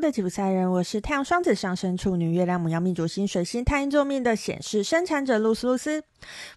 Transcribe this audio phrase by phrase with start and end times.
[0.00, 6.02] 的吉普赛人，我是太阳双子上升处女、月亮母羊命主星水星太阴坐命的显示生产者露丝露丝。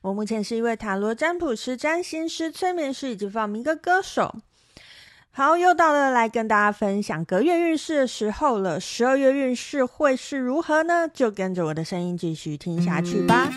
[0.01, 4.35] 我目前是一位塔罗占卜师、占星师、催眠师以及放民歌歌手。
[5.31, 8.79] 好，又到了来跟大家分享隔月运势的时候了。
[8.79, 11.07] 十二月运势会是如何呢？
[11.07, 13.47] 就跟着我的声音继续听下去吧。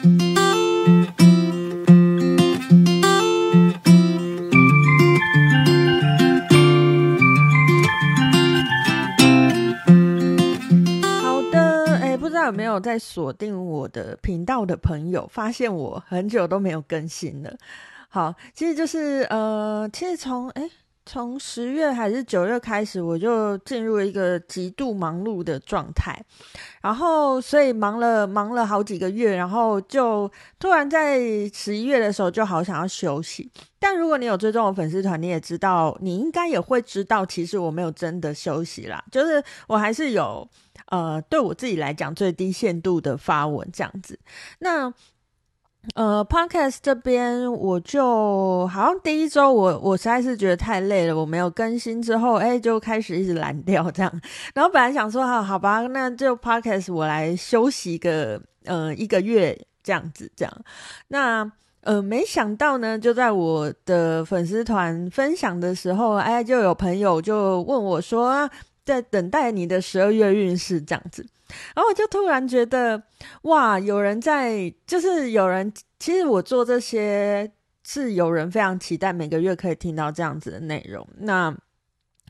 [12.50, 17.54] 没有在锁定我的频道的朋友，发现我很久都没有更新了？
[18.08, 20.70] 好，其实就是呃，其实从诶
[21.06, 26.22] 从十月还是九月开始，我就进入了一个极度忙碌的状态，
[26.82, 31.18] 然后所以忙了忙了好几个月，然后就突然在
[31.52, 33.50] 十一月的时候就好想要休息。
[33.78, 40.46] 但如果你有追踪我粉丝团，你也知道，你应该也会知道，其实我没有真的休息啦，就是我还是有
[40.90, 44.18] 呃，对我自己来讲最低限度的发文这样子。
[44.58, 44.92] 那
[45.94, 54.20] 呃，Podcast 这边我就好像第一周我我实在是觉得太累了，我没有更新之后，哎，就开始一直懒 掉这样。
[54.52, 60.54] 然后本来想说，好好吧，那就 Podcast 我来休息个呃一个月这样子这样。
[61.08, 68.46] 那呃，没想到呢，就在我的粉丝团分享的时候，哎，就有朋友就问我说，
[68.90, 71.24] 在等待你的十二月运势这样子。
[71.74, 73.02] 然后我就突然觉得，
[73.42, 77.50] 哇，有人在，就是有人，其实我做这些
[77.84, 81.06] 是有人非常期待每个月可以听到这样子的内容。
[81.18, 81.52] 那，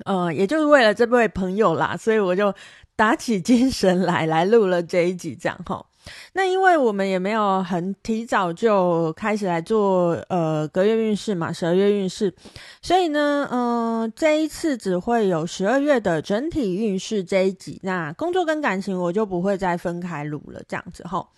[0.05, 2.55] 呃，也就是为了这位朋友啦，所以我就
[2.97, 5.87] 打起精神来，来录了这一集这样吼。
[6.33, 12.35] 那因为我们也没有很提早就开始来做呃隔月运势嘛，十二月运势，
[12.83, 17.79] 所以呢，嗯、呃，这一次只会有十二月的整体运势这一集。
[17.83, 21.29] 那工作跟感情我就不会再分开录了，这样子吼。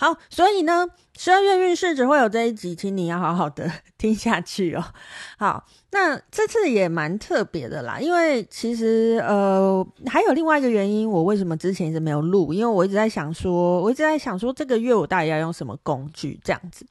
[0.00, 0.88] 好，所以呢，
[1.18, 4.82] 十二月运势只会有这一集，请你要好好的听下去哦。
[5.38, 12.54] 好，那这次也蛮特别的啦，因为其实呃还有另外一个原因，我为什么之前一直没有录？
[12.54, 16.86] 因为我一直在想说，我一直在想说这个月我到底要用什么工具这样子。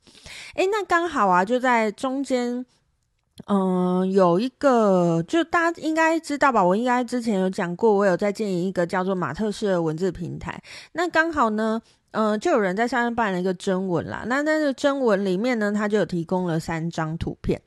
[0.53, 2.63] 诶，那刚好啊，就在中间，
[3.47, 6.63] 嗯、有一个，就大家应该知道吧？
[6.63, 10.61] 我应该之前有讲过，我有在经营一个叫做马特式的文字平台。
[10.91, 11.81] 那刚好呢。
[12.11, 14.23] 嗯、就有人在上面办了一个征文啦。
[14.27, 17.61] 那那个征文里面呢，他就有提供了三张图片。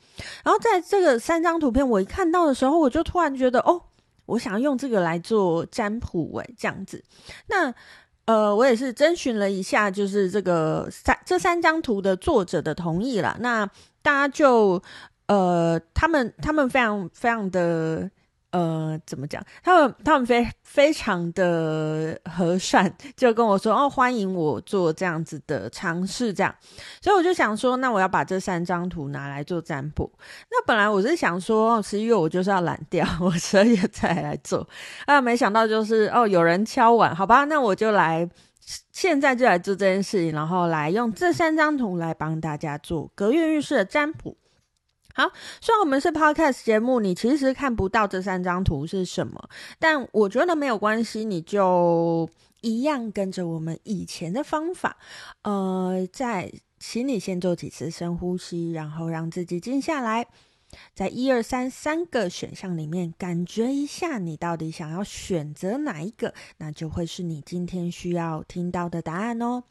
[0.45, 3.81] 然后在这个三张图片，我一看到的时候，我就突然觉得，哦，
[4.27, 7.03] 我想用这个来做占卜，诶，这样子。
[7.47, 7.73] 那
[8.25, 13.37] 呃，我也是征询了一下，就是这个三这三张图的作者的同意啦。
[13.41, 13.65] 那
[14.03, 14.83] 大家就
[15.27, 18.11] 呃，他们他们非常非常的。
[18.53, 19.43] 呃，怎么讲？
[19.63, 26.55] 他们他们非非常的和善，就跟我说哦，欢迎我做这样子的尝试，这样。
[27.01, 30.13] 所以我就想说，那我要把这三张图拿来做占卜。
[30.51, 34.69] 那本来我是想说，十一月我就是要懒掉， 我十二月再来做。
[35.07, 38.29] 啊，没想到就是哦，有人敲碗，好吧，那我就来，
[38.93, 44.37] 现在就来做这件事情，然后来用这三张图来帮大家做隔月运势的占卜。
[45.15, 45.31] 好，
[45.61, 52.29] 虽然我们是 podcast 节目，你其实看不到这三张图是什么，但我觉得没有关系，你就
[52.63, 54.97] 一样跟着我们以前的方法，
[55.43, 60.27] 呃，在请你先做几次深呼吸，然后让自己静下来，
[60.95, 69.65] 在一二三三个选项里面感觉一下，你到底想要选择哪一个，那就会是你今天需要听到的答案哦。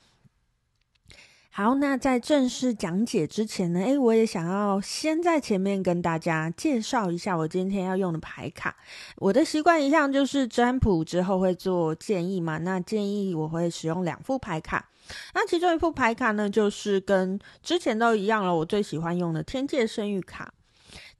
[1.53, 8.73] 好，那在正式讲解之前呢，诶，我也想要先在前面跟大家介绍一下我今天要用的牌卡。
[9.17, 14.88] 我的习惯一向就是占卜之后会做建议嘛，那建议我会使用两副牌卡。
[15.33, 20.53] 那其中一副牌卡呢，就是跟之前都一样了，我最喜欢用的天界圣域卡。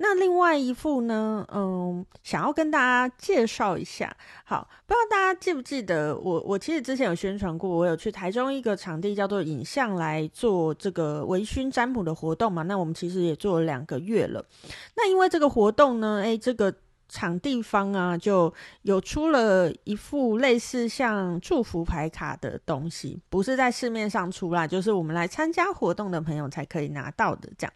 [0.02, 4.16] 那另外一副呢，嗯，想要跟大家介绍一下。
[4.44, 6.42] 好，不知道大家记不记得我？
[6.42, 12.64] 我其实之前有宣传过，我有去台中一个场地叫做影像来做这个微醺占卜的活动嘛。
[12.64, 14.44] 那我们其实也做了两个月了。
[14.96, 16.74] 那因为这个活动呢，诶，这个。
[17.12, 18.52] 场地方啊，就
[18.84, 27.50] 有出了一副类似像祝福牌卡的东西，不是在市面上出啦，就是我们来参加活动的朋友才可以拿到的。
[27.58, 27.74] 这样，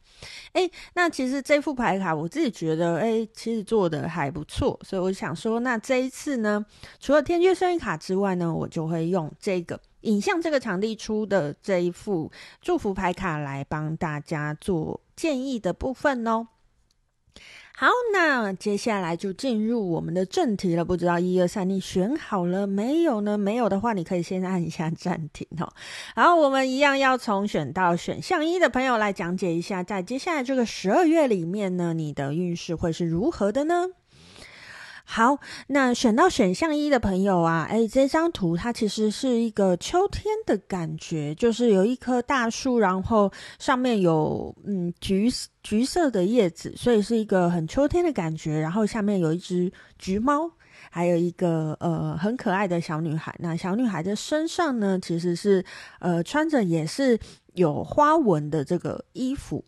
[0.54, 6.66] 诶，那其实这副牌卡我自己觉得，诶，其实做的还不错，所以我想说，那这一次呢，
[7.02, 12.32] 除了天阙圣域卡之外呢，我就会用这个影像这个场地出的这一副
[12.62, 16.48] 祝福牌卡来帮大家做建议的部分哦。
[17.78, 20.86] 好，那接下来就进入我们的正题了。
[20.86, 23.38] 不知道一二三，你选好了没有呢？
[23.38, 25.68] 没有的话，你可以先按一下暂停哦。
[26.16, 33.88] 好，我们一样要从选到选项一的朋友来讲解一下，在接下来这个十二月里面呢，你的运势会是如何的呢？
[35.08, 35.38] 好，
[35.68, 45.32] 那选到选项一的朋友啊，诶，这张图它其实是一个秋天的感觉，就是有一棵大树，然后上面有嗯橘
[45.62, 48.60] 橘色的叶子，所以是一个很秋天的感觉。
[48.60, 50.52] 然后下面有一只橘猫，
[50.90, 53.34] 还有一个呃很可爱的小女孩。
[53.40, 55.64] 那小女孩的身上呢，其实是
[56.00, 57.18] 呃穿着也是
[57.54, 59.64] 有花纹的这个衣服。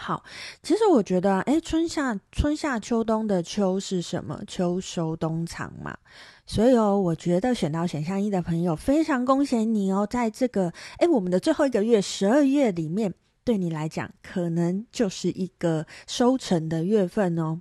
[0.00, 0.22] 好，
[0.62, 4.40] 其实我觉得，诶，春夏春夏秋冬的秋是什么？
[4.46, 5.98] 秋收冬藏嘛。
[6.46, 13.12] 所以哦，我觉得选到选项一的朋友，非常恭喜你哦，在这个诶，我们的最后一个月十二月里面，
[13.42, 17.60] 对你来讲，可能就是一个收成的月份哦。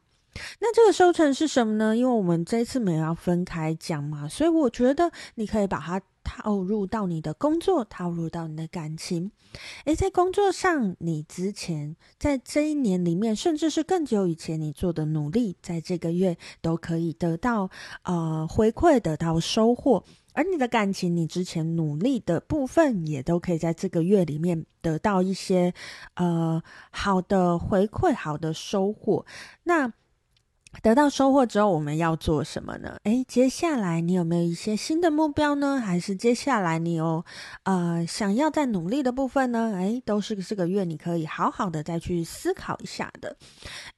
[0.59, 1.97] 那这个收成是什么呢？
[1.97, 5.99] 因为我们这次没有要分开讲嘛，所以我觉得你可以把它。
[6.27, 9.31] 套入到你的工作，套入到你的感情。
[9.85, 17.69] 诶，在工作上，你之前在这一年里面，甚至是更久以前你做的努力，在这个月都可以得到
[18.03, 20.03] 呃回馈，得到收获。
[20.33, 25.73] 而你的感情，你之前努力的部分，也都可以在这个月里面得到一些
[26.15, 29.25] 呃好的回馈，好的收获。
[29.63, 29.93] 那。
[30.81, 32.97] 得到收获之后，我们要做什么呢？
[33.03, 35.79] 诶，接下来你有没有一些新的目标呢？
[35.79, 37.23] 还是接下来你有
[37.63, 39.73] 呃想要再努力的部分呢？
[39.75, 43.35] 诶，都是这个月你可以好好的再去思考一下的。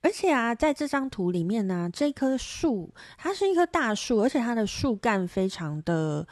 [0.02, 6.26] 而且啊，在这张图里面呢，这棵树它是一棵大树，而且它的树干非常的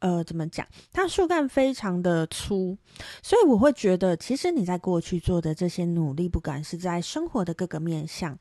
[0.00, 0.66] 呃，怎么讲？
[0.92, 2.76] 它树干非常的粗，
[3.22, 8.38] 所以我会觉得，其实你在过去做的这些努力，不管是在生活的各个面向。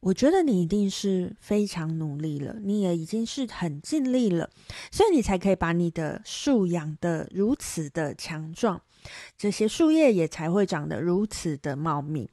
[0.00, 4.50] 我觉得你一定是非常努力了，你也已经是很尽力了，
[4.90, 8.80] 所以你才可以把你的树养得如此的强壮，
[9.36, 12.30] 这些树叶也才会长得如此的茂密。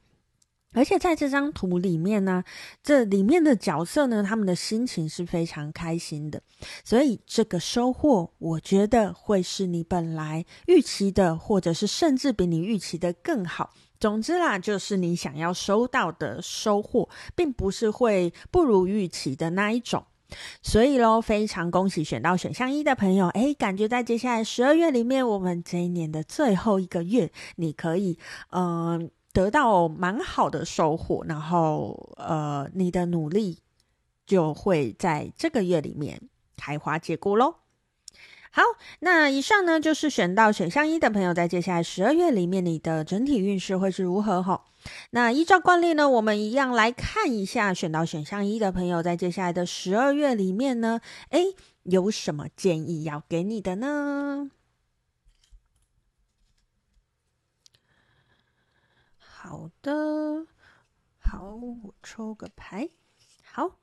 [0.74, 2.46] 而且在这张图里面呢，
[2.82, 6.42] 这里面的角色呢，他们的心情是非常开心的，
[6.86, 13.74] 所以这个收获，我觉得会是你本来预期的，或者是甚至比你预期的更好。
[14.02, 20.04] 总之啦，就是你想要收到的收获，并不是会不如预期的那一种。
[20.64, 28.18] 所以喽，非常恭喜选到选项一的朋友，诶，感觉在接下来十二月里面，我们这一年的最后一个月，你可以
[28.50, 33.60] 嗯、得到蛮好的收获，然后呃，你的努力
[34.26, 36.20] 就会在这个月里面
[36.58, 37.61] 开花结果喽。
[38.54, 38.62] 好，
[39.00, 44.44] 那以上呢，就是选到选项一的朋友，在接下来十二月里面，你的整体运势会是如何？
[44.44, 44.66] 哈，
[45.12, 51.00] 那依照惯例呢，我们一样来看一下选到选项一的朋友，在接下来的十二月里面呢，
[51.30, 54.52] 诶，有什么建议要给你的呢？
[59.18, 60.46] 好的，
[61.20, 62.90] 好，我抽个牌，
[63.46, 63.81] 好。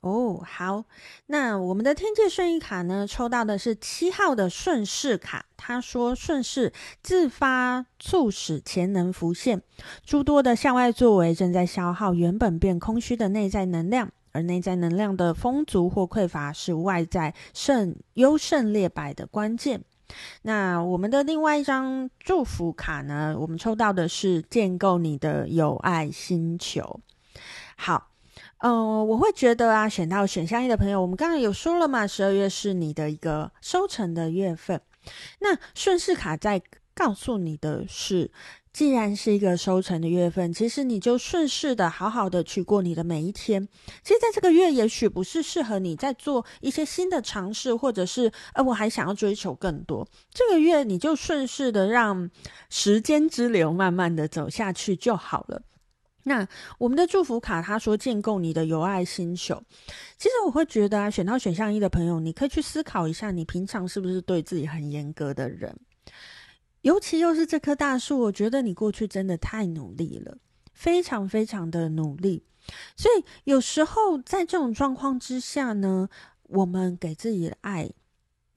[0.00, 0.84] 哦，好，
[1.26, 5.46] 那我们的天界顺意卡呢，抽到的是七号的顺势卡。
[5.56, 9.60] 他说：“顺势自发，促使潜能浮现，
[10.04, 19.82] 诸多的向外作为正在消耗原本变空虚的内在能量，而内在能量的丰足或匮乏是外在胜优胜劣败的关键。”
[20.42, 27.00] 那我们的另外一张祝福卡呢，我们抽到的是建构你的有爱星球。
[27.76, 28.06] 好。
[28.58, 34.80] 嗯、我会觉得啊，选到选项一的朋友，我们刚刚有说了嘛，十二月是你的一个收成的月份。
[35.40, 36.60] 那顺势卡在
[36.94, 38.30] 告诉你的是，
[38.72, 43.66] 既然是一个收成的月份，其实你就顺势的好好的去过你的每一天。
[44.02, 50.06] 其实，在这个月，也许不是适合你在做一些新的尝试，或者是呃，我还想要追求更多。
[50.34, 52.28] 这个月，你就顺势的让
[52.68, 55.62] 时间之流慢慢的走下去就好了。
[56.28, 56.46] 那
[56.78, 59.60] 我们的祝福卡，他说建构你的有爱星球。
[60.16, 65.74] 其实我会觉得啊，选到选项一的朋友，你可以去思考一下，你平常是不是对自己很严格的人？
[66.82, 70.38] 尤其又是这棵大树，我觉得你过去真的太努力了，
[70.72, 72.44] 非常非常的努力。
[72.96, 76.08] 所以有时候在这种状况之下呢，
[76.42, 77.90] 我们给自己的爱。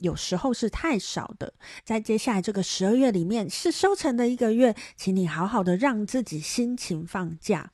[0.01, 1.53] 有时候是太少的，
[1.85, 7.71] 在接下来这个十二月里面是收成的一个月，请你好好的让自己心情放假，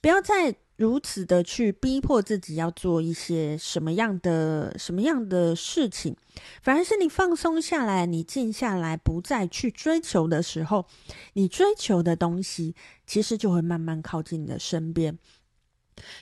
[0.00, 6.16] 不要再如此的去逼迫自己要做一些什么样的什么样的事情，
[6.62, 10.86] 反而是你放松下来，你静下来，不再去追求的时候，
[11.34, 12.74] 你追求的东西
[13.06, 15.16] 其实就会慢慢靠近你的身边。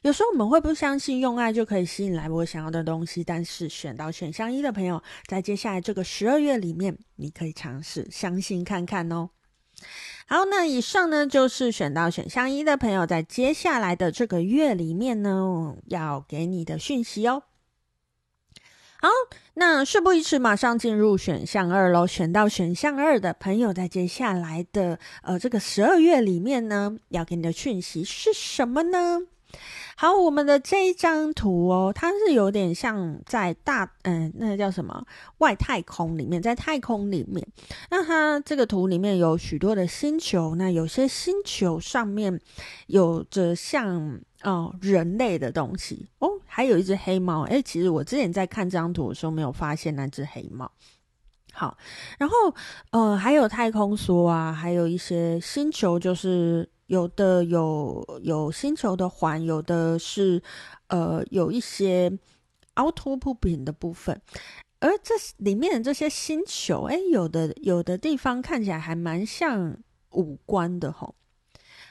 [0.03, 9.31] 有时候我们会不相信用爱就可以吸引来我想要的东西，但是选到选项一的朋友，在接下来这个十二月里面，你可以尝试相信看看哦。
[10.27, 17.43] 好，那以上呢就是选到选项一的朋友，在接下来的这个月里面呢，要给你的讯息哦。
[19.01, 19.09] 好，
[19.55, 22.07] 那事不宜迟，马上进入选项二喽。
[22.07, 29.23] 选到选项二的朋友，在接下来的呃这个十二月里面呢，要给你的讯息是什么呢？
[29.95, 35.07] 好，我们的这一张图哦，它是有点像在大嗯、那个叫什么
[35.39, 37.47] 外太空里面，在太空里面。
[37.91, 42.41] 那它这个图里面有许多的星球，那有些星球上面
[42.87, 47.43] 有着像哦人类的东西哦，还有一只黑猫。
[47.43, 50.69] 诶，其实我之前在看这张图的时候没有发现那只黑猫。
[51.53, 51.77] 好，
[52.19, 52.35] 然后
[52.91, 56.69] 呃还有太空梭啊，还有一些星球就是。
[56.93, 60.43] 有的有有星球的环，有的是
[60.89, 62.13] 呃有一些
[62.75, 64.21] 凹凸不平的部分，
[64.79, 69.75] 而这里面的这些星球，哎，有的有的地方看起来还蛮像
[70.11, 71.15] 五官的吼。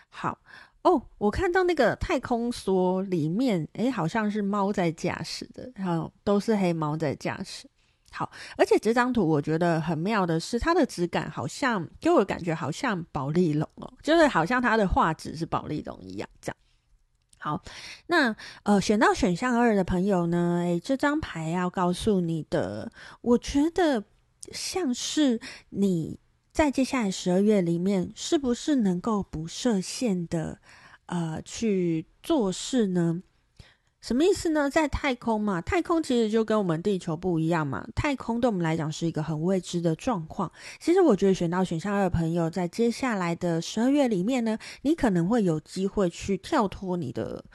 [0.09, 0.37] 好
[0.83, 7.67] 哦，我看到那个太空梭里面，哎，好像是猫在驾驶的，然后都是黑猫在驾驶。
[8.13, 16.29] 好，而且这张图我觉得很妙的是，它的质感好像给我感觉好像宝丽龙哦，就是好像它的画质是宝丽龙一样。
[16.41, 16.57] 这样，
[17.37, 17.63] 好，
[18.07, 22.91] 那呃，选到选项二的朋友呢，诶，这张牌要告诉你的，
[23.21, 24.03] 我觉得
[24.51, 25.39] 像是
[25.69, 26.19] 你
[26.51, 30.59] 在接下来十二月里面，是不是能够不设限的
[31.05, 33.23] 呃去做事呢？
[34.01, 34.67] 什么意思呢？
[34.67, 37.87] 在太空嘛，太空其实就跟我们地球不一样嘛。
[37.95, 40.51] 太空对我们来讲是一个很未知的状况。
[40.79, 47.45] 其实我觉得选到选项二的朋友，在接下来的十二月里面呢，你可能会有机会去跳脱你的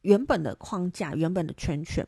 [0.00, 2.04] 原本的框架、原本的圈圈。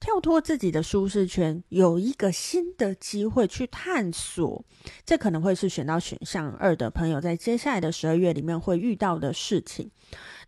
[0.00, 4.64] 跳脱自己的舒适圈，有一个新的机会去探索，
[5.04, 9.90] 这可能会是选到选项二的朋友在接下来的十二月里面会遇到的事情。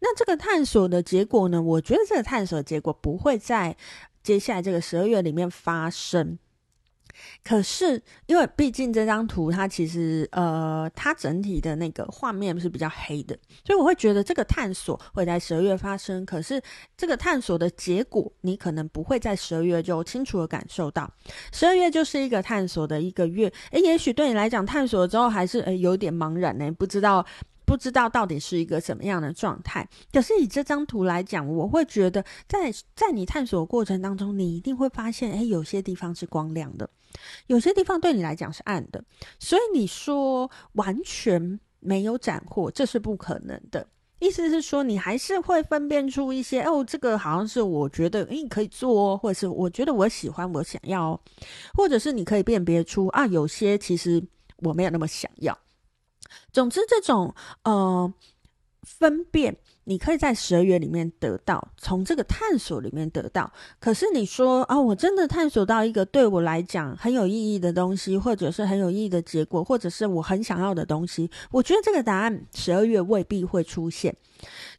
[0.00, 1.60] 那这个探索的结果呢？
[1.60, 3.76] 我觉得这个探索的结果不会在
[4.22, 6.38] 接下来这个十二月里面发生。
[7.44, 16.24] 可是，因为毕竟这张图它其实呃，它整体的那个画面是比较黑的，所以我会觉得这个探索会在十二月发生。
[16.24, 16.60] 可是，
[16.96, 21.10] 这个探索的结果你可能不会在十二月就清楚的感受到。
[21.52, 27.24] 十二月就是一个探索的一个月，诶，也许对你来讲，探索之后还是诶有点茫然呢，不知道。
[27.72, 36.86] 不知道到底是一个什么样的状态，可是以这张图来讲，我会觉得在在你探索过程当中，你一定会发现，诶，有些地方是光亮的，
[37.46, 39.02] 有些地方对你来讲是暗的，
[39.38, 43.88] 所以你说完全没有斩获，这是不可能的。
[44.18, 51.20] 意思是说，你还是会分辨出一些，哦，这个好像是我觉得，诶，可以做哦，或者是我觉得我喜欢，我想要，哦
[51.72, 54.22] 或者是你可以辨别出啊，有些其实
[54.58, 55.58] 我没有那么想要。
[56.52, 57.34] 总之，这种
[57.64, 58.12] 呃
[58.82, 63.52] 分辨，你可以在十二月里面得到，从这个探索里面得到。
[63.78, 74.14] 可是你说啊、我真的探索到一个对我来讲很有意义的东西，或者是很有意义的结果，或者是我很想要的东西，我觉得这个答案十二月未必会出现。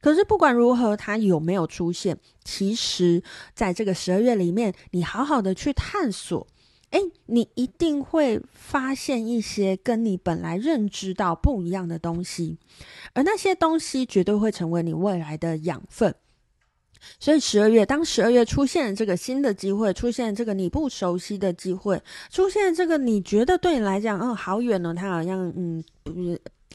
[0.01, 3.23] 可是不管如何，它有没有出现，其实
[3.55, 6.45] 在这个十二月里面，你好好的去探索。
[6.93, 12.59] 哎，你一定会发现一些跟你本来认知到不一样的东西，
[13.13, 16.13] 而那些东西绝对会成为你未来的养分。
[17.19, 25.83] 所以十二月，当十二月出现这个新的机会，出现这个你不熟悉的机会，出现这个你觉得对你来讲，嗯，好远哦，它好像，嗯，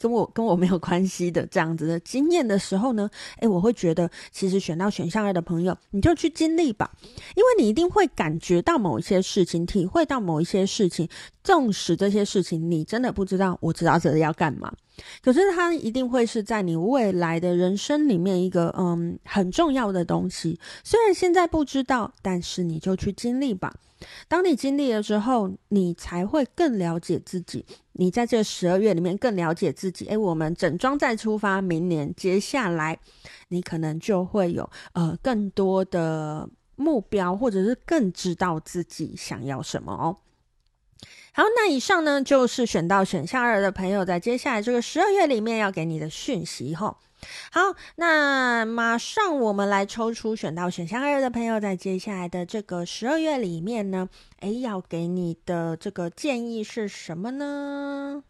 [0.01, 6.89] 跟我跟我没有关系的这样子的经验的时候呢，诶，我会觉得其实选到选项二的朋友，你就去经历吧，
[7.35, 11.07] 因为你一定会感觉到某一些事情，体会到某一些事情，
[11.43, 14.73] 纵使这些事情你真的不知道，我知道这要干嘛，
[15.21, 20.59] 可是它一定会是在你未来的人生里面一个嗯很重要的东西。
[20.83, 23.73] 虽然现在不知道，但是你就去经历吧。
[24.27, 27.65] 当你经历了之后，你才会更了解自己。
[27.93, 30.05] 你在这十二月里面更了解自己。
[30.07, 32.97] 诶，我们整装再出发，明年接下来，
[33.49, 40.17] 你可能就会有呃更多的目标，或者是更知道自己想要什么哦。
[41.33, 46.97] 好，那以上呢就是选到选项二的朋友在接下来这个十二月里面要给你的讯息吼。
[47.51, 54.07] 好，那马上我们来抽出选到选项二的朋友，在接下来的这个十二月里面呢，
[54.39, 58.23] 诶，要给你的这个建议是什么呢？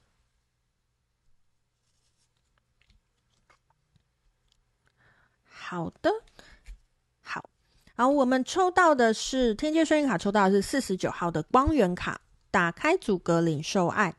[5.46, 6.12] 好的，
[7.22, 7.48] 好，
[7.96, 14.16] 好，我们抽到的是天蝎顺应卡，抽到的是四十九号的光源卡，打开阻隔，领受爱。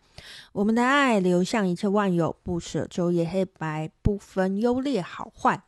[0.52, 5.62] 我们的爱流向一切万有，不舍昼夜黑白，不分优劣好坏。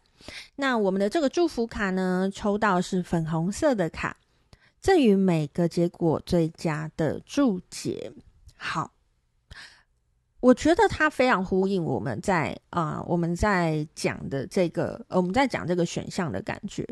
[0.56, 4.16] 那我们的这个祝福卡呢，抽到是粉红色的卡，
[4.80, 8.12] 赠予每个结果最佳的注解。
[8.56, 8.92] 好，
[10.40, 16.84] 我觉得它非常呼应我们在啊、我们在讲的这个，我们在讲这个选项的感觉。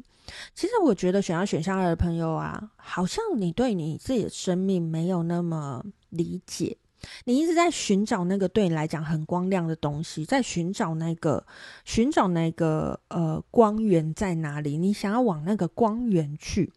[0.55, 6.77] 其实我觉得选到选项二的朋友啊，好像你对你自己的生命没有那么理解。
[7.25, 11.47] 你一直在寻找那个对你来讲很光亮的东西，在寻找那个
[11.85, 14.77] 寻找那个呃光源在哪里？
[14.77, 16.73] 你想要往那个光源去，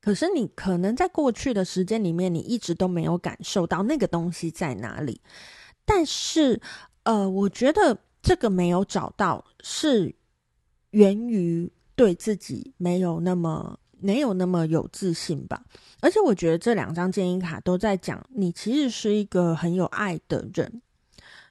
[0.00, 5.20] 可是你可能在过去的时间里面，你一直都没有感受到那个东西在哪里。
[5.84, 6.60] 但是
[7.02, 10.14] 呃，我觉得这个没有找到，是
[10.90, 13.78] 源于对自己没有那么。
[14.04, 15.62] 没有那么有自信吧，
[16.02, 20.82] 而且我觉得这两张建议卡都在讲你其实是一个很有爱的人。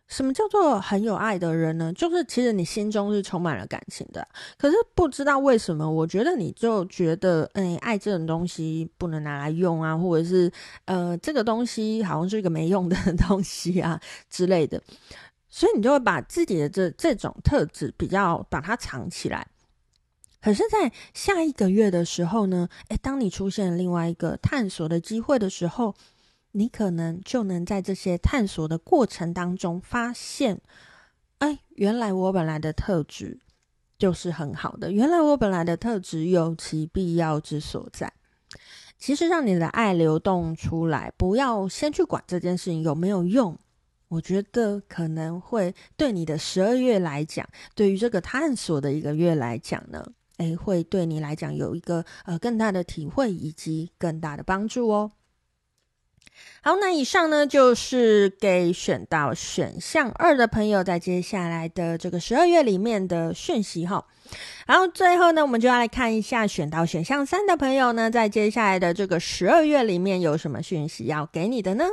[0.08, 1.92] 什么叫做很有爱的人呢？
[1.94, 10.52] 就是其实你心中是充满了感情的，可是不知道为什么，我觉得你就觉得，哎，爱这种东西不能拿来用啊，或者是
[10.86, 12.96] 呃，这个东西好像是一个没用的
[13.28, 14.80] 东西啊 之类的，
[15.50, 19.48] 所以你就会把自己的这这种特质比较把它藏起来。
[20.44, 25.96] 可是，在下一个月的时候呢，诶，当你出现另外一个探索的机会的时候，
[26.52, 30.60] 你可能就能在这些探索的过程当中发现，
[31.38, 33.40] 哎，原来我本来的特质
[33.98, 38.12] 就是很好的，原来我本来的特质有其必要之所在。
[38.98, 43.58] 其实，让你的爱流动出来，不要先去管这件事情有没有用，
[44.10, 50.06] 我觉得可能会对你的十二月来讲，对于这个探索的一个月来讲呢。
[50.38, 55.12] 诶，会对你来讲有一个呃更大的体会以及更大的帮助哦。
[56.62, 64.04] 好，那以上呢就是给选到选项二的朋友在接下来的这个十二月里面的讯息哈。
[64.66, 71.86] 然后最后呢，我们就要来看一下选到选项三的朋友呢，在接下来的这个十二月里面有什么讯息要给你的呢？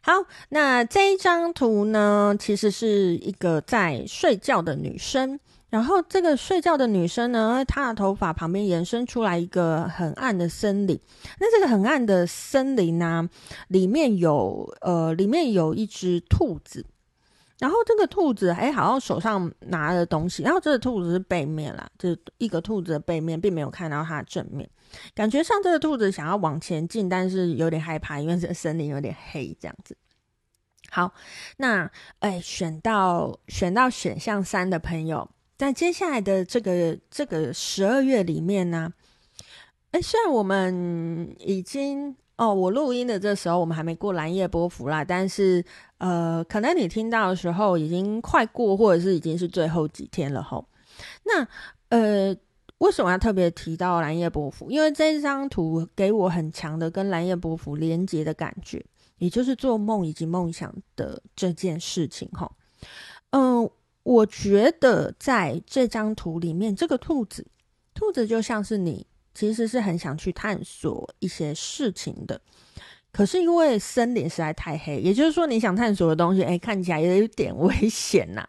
[0.00, 0.12] 好，
[0.48, 5.38] 那这一张图呢，其实是一个在睡觉的女生。
[5.74, 10.96] 然后这个睡觉的女生呢，她的头发旁边延伸出来一个很暗的森林。
[11.40, 13.28] 那这个很暗的森林呢、
[13.66, 16.86] 里面有呃，里面有一只兔子。
[17.58, 20.44] 然后这个兔子哎，好像手上拿了东西。
[20.44, 24.70] 然后这个兔子是背面啦，就是一个兔子的背面，并没有看到它的正面。
[25.12, 29.96] 感觉上这个兔子想要往前进，但是有点害怕，因为这个森林有点黑，这样子。
[30.88, 31.12] 好，
[31.56, 35.28] 那哎，选到选到选项三的朋友。
[35.56, 38.92] 在接下来的这个这个十二月里面呢，
[39.92, 45.64] 哎，虽然我们已经哦，我录音的这时候我们还没过蓝夜波符啦，但是
[45.98, 50.66] 呃，可能你听到的时候已经快过，或者是已经是最后几天了吼。
[51.22, 51.46] 那
[51.90, 52.36] 呃，
[52.78, 54.72] 为什么要特别提到蓝夜波符？
[54.72, 58.84] 因为这张图给我很强的跟蓝夜波符连接的感觉，
[59.18, 62.50] 也就是做梦以及梦想的这件事情吼。
[63.30, 63.70] 嗯。
[64.04, 67.46] 我觉得在这张图里面，这个兔子，
[67.94, 72.40] 兔子就像是你，其实是很想去探索一些事情的。
[73.10, 78.46] 可是因为森林实在太黑，也就是说你想探索的东西，哎，看起来也有点危险呐。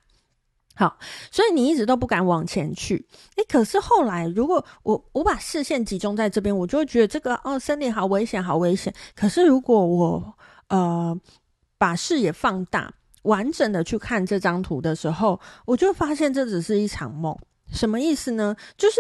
[0.76, 0.98] 好，
[1.32, 3.08] 所以你一直都不敢往前去。
[3.38, 8.94] 哎，可是后来，如果我我把视线集中在这边，我就会觉得这个哦，森林好危险，好危险。
[9.16, 10.38] 可是如果我
[10.68, 11.18] 呃
[11.78, 12.94] 把视野放大。
[13.26, 17.38] 完整的去看这张图的时候，我就发现这只是一场梦。
[17.72, 18.56] 什么意思呢？
[18.78, 18.98] 就是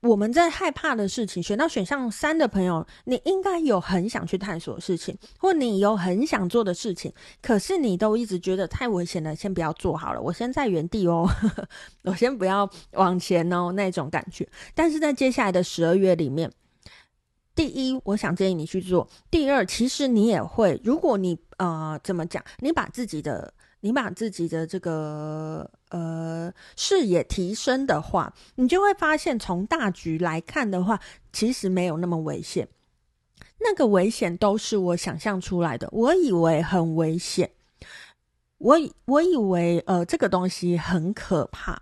[0.00, 11.28] 我们在害怕的事情，选到选项三的朋友，你应该有很想去探索的事情，或你有很想做的事情，可是你都一直觉得太危险了，先不要做好了，我先在原地哦，
[12.04, 14.48] 我先不要往前哦，那种感觉。
[14.72, 16.48] 但是在接下来的十二月里面，
[17.56, 23.52] 第一，我想建议你去做；第二，其实你也会，如果你呃怎么讲，你把自己的。
[23.80, 30.98] 你把自己的这个呃视野提升的话，你就会发现，从大局来看的话，
[31.32, 32.66] 其实没有那么危险。
[33.58, 37.48] 那个危险都是我想象出来的，我以为很危险。
[38.58, 41.80] 我以我以为呃这个东西很可怕，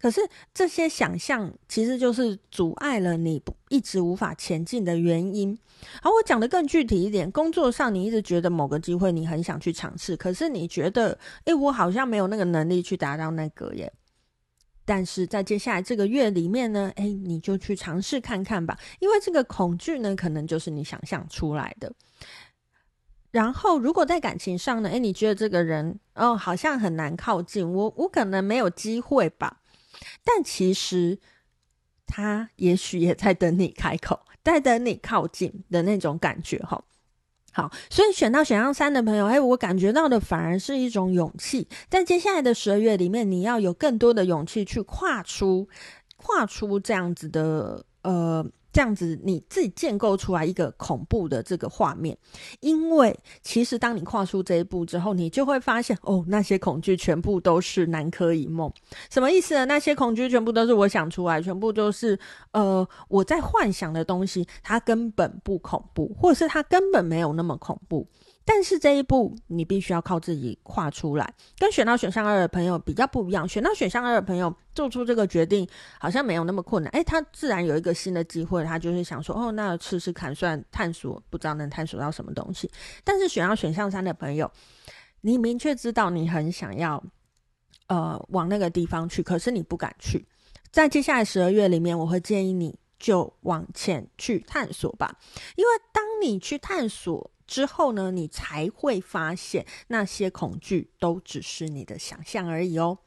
[0.00, 0.20] 可是
[0.52, 5.58] 这些想象其实就是阻碍了你一直无法前进的原因。
[6.02, 13.92] 好，我讲的更具体一点，工作上你一直觉得某个机会你很想去尝试，可是你觉得，诶，我好像没有那个能力去达到那个耶。
[14.84, 21.92] 但是在接下来这个月里面呢，诶，你就去尝试看看吧，因为这个恐惧呢，可能就是你想象出来的。
[23.30, 29.59] 然后，如果在感情上呢，诶，你觉得这个人哦，好像很难靠近我，我可能没有机会吧。
[30.24, 31.18] 但其实
[32.06, 34.20] 他也许也在等你开口。
[34.42, 36.82] 在等你靠近的那种感觉哈，
[37.52, 45.68] 好，所以选到选项三的朋友，哎，我感觉到的反而是一种勇气，在接下来的十二月里面，你要有更多的勇气去跨出，
[46.16, 48.46] 跨出这样子的呃。
[48.72, 52.16] 这样子，你自己建构出来一个恐怖的这个画面，
[52.60, 58.72] 因为其实当你跨出这一步之后，你就会发现，哦，那些恐惧全部都是南柯一梦。
[59.10, 59.64] 什么意思呢？
[59.66, 62.18] 那些恐惧全部都是我想出来，全部都是
[62.52, 68.06] 呃我在幻想的东西，它根本不恐怖，或者是它根本没有那么恐怖。
[68.52, 73.46] 但是这一步你必须要靠自己跨出来，跟选到选项二的朋友比较不一样。
[73.48, 75.64] 选到选项二的朋友做出这个决定
[76.00, 82.68] 好像没有那么困难，诶，他自然有一个新的机会，他就是想说，哦，那试试看，算探索，不知道能探索到什么东西。
[83.04, 84.50] 但是选到选项三的朋友，
[85.20, 87.00] 你明确知道你很想要，
[87.86, 90.26] 呃，往那个地方去，可是你不敢去。
[90.72, 95.16] 在接下来十二月里面，我会建议你就往前去探索吧，
[95.54, 97.30] 因为当你去探索。
[97.50, 102.98] 之后呢，你才会发现那些恐惧都只是你的想象而已哦。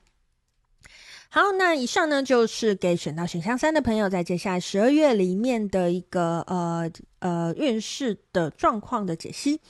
[1.30, 9.62] 好，那以上呢就是给选到选项三的朋友，在接下来十二月里面的一个呃呃运势的状况的解析。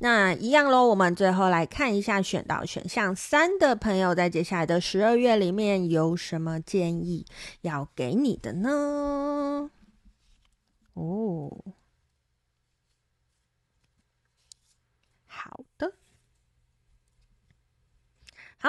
[0.00, 7.24] 那一样喽，我们最后来看一下选到选项三的朋友，在接下来的十二月里面有什么建议
[7.62, 9.70] 要给你的呢？
[10.92, 11.74] 哦。
[15.40, 15.94] 好的，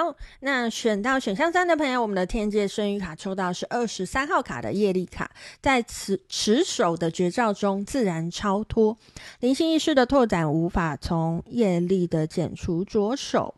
[0.00, 8.96] 好，那选到选项三的朋友，我们的天界圣諭卡抽到是二十三号卡的业力卡，在持持守的绝招中自然超脱，
[9.40, 13.54] 灵性意识的拓展无法从业力的减除着手。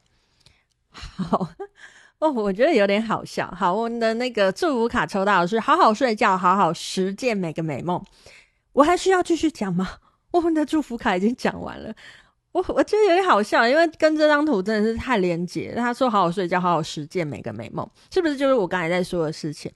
[0.90, 1.48] 好
[2.18, 3.48] 哦，我觉得有点好笑。
[3.56, 8.04] 好，我们的那个祝福卡抽到的是好好睡觉，好好实践每个美梦。
[8.72, 9.88] 我还需要继续讲吗？
[10.32, 11.94] 我们的祝福卡已经讲完了。
[12.52, 15.74] 我我觉得有点好笑，因为跟这张图真的是太连结。
[15.74, 19.72] 他说：“好好睡觉，好好实践每个美梦，是不是就是我刚才在说的事情？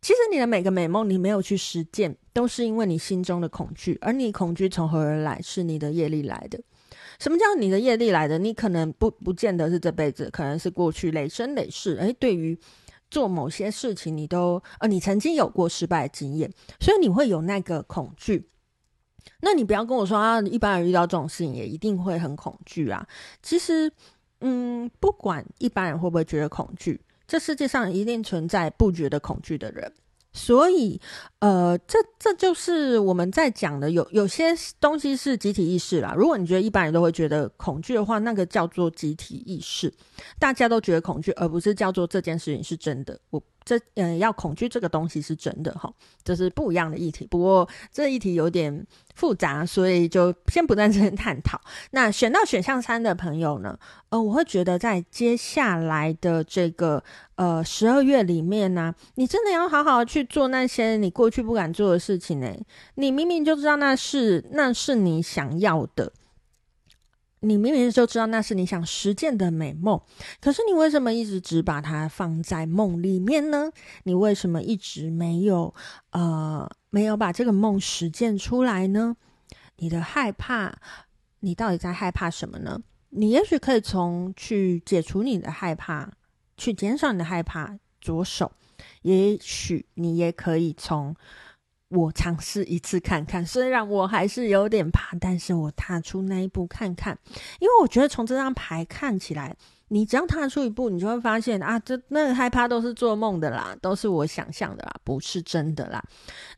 [0.00, 3.98] 其实你的每个美梦，你没有去实践，都是因为你心中的恐惧。
[4.00, 5.40] 而你恐惧从何而来？
[5.42, 6.60] 是你的业力来的。
[7.18, 8.38] 什么叫你的业力来的？
[8.38, 11.96] 你可能不不见得是这辈子，可能是过去累生累世。
[11.96, 12.56] 诶，对于
[13.10, 18.48] 做某些事情，你都呃，你曾经有过失败的经验，所以你会有那个恐惧。”
[19.40, 23.06] 那你不要跟我说啊，一般人遇到这种事情也一定会很恐惧啊。
[23.42, 23.90] 其实，
[24.40, 29.92] 嗯，不管一般人会不会觉得恐惧，这世界上一定存在不觉得恐惧的人。
[30.32, 31.00] 所以，
[31.38, 34.46] 呃，这这就是我们在讲的，有有些
[34.80, 36.14] 东西是集体意识啦。
[36.16, 39.92] 如果你觉得一般人都会觉得恐惧的话，那个叫做集体意识，
[40.38, 43.20] 大家都觉得恐惧，而不是叫做这件事情是真的。
[43.30, 43.42] 我。
[43.64, 47.26] 这嗯，要恐惧这个东西是真的哈，这是不一样的议题。
[47.26, 51.60] 不过这议题有点复杂，所以就先不在这边探讨。
[51.92, 53.78] 那选到选项三的朋友呢？
[54.10, 57.02] 呃，我会觉得在接下来的这个
[57.36, 62.54] 呃十二月里面呢、你真的要好好去做那些你过去不敢做的事情呢。
[62.96, 66.12] 你明明就知道那是那是你想要的。
[67.44, 70.00] 你明明就知道那是你想实践的美梦，
[70.40, 73.70] 可是你为什么一直只把它放在梦里面呢？
[74.04, 75.74] 你为什么一直没有
[76.10, 79.16] 呃没有把这个梦实践出来呢？
[79.76, 80.74] 你的害怕，
[81.40, 82.80] 你到底在害怕什么呢？
[83.10, 86.10] 你也许可以从去解除你的害怕，
[86.56, 88.50] 去减少你的害怕着手，
[89.02, 91.14] 也许你也可以从。
[91.94, 97.16] 我尝试一次看看，虽然我还是有点怕，但是我踏出那一步看看，
[97.60, 99.54] 因为我觉得从这张牌看起来，
[99.88, 106.02] 你只要踏出一步，你就会发现啊，这那个害怕都是做梦的啦，都是我想象的啦，不是真的啦。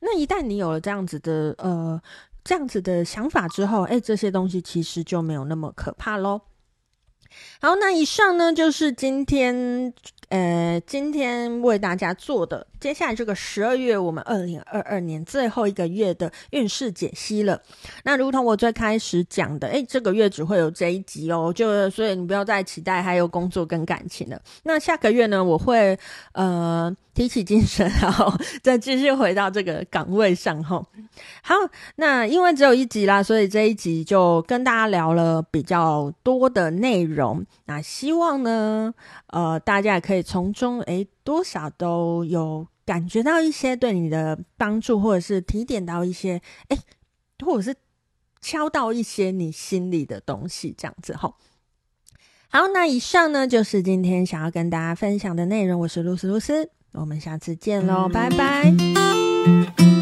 [0.00, 2.00] 那一旦你有了这样子的呃
[2.42, 6.40] 这样子的想法之后，诶，这些东西其实就没有那么可怕喽。
[7.60, 9.92] 好，那以上呢就是今天
[10.30, 12.66] 呃今天为大家做的。
[12.86, 17.60] 接下来这个十二月，我们二零二二年最后一个月的运势解析了。
[18.04, 24.40] 那如同我最开始讲的，诶，这个月只会有这一集哦，就所以你不要再期待还有工作跟感情了。
[24.62, 25.98] 那下个月呢，我会
[26.30, 30.86] 呃提起精神，然后再继续回到这个岗位上吼。
[31.42, 31.56] 好，
[31.96, 37.44] 那因为只有一集啦，所以这一集就跟大家聊了比较多的内容。
[37.64, 38.94] 那希望呢，
[39.30, 46.78] 呃，大家也可以从中诶多少都有感觉到一些对你的帮助，或者是提点到一些诶，
[47.44, 47.76] 或者是
[48.40, 51.34] 敲到一些你心里的东西，这样子吼。
[52.48, 55.80] 好，那以上呢就是今天想要跟大家分享的内容。
[55.80, 59.95] 我是露丝露丝，我们下次见喽，拜拜。